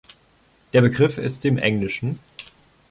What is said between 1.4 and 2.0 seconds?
dem engl.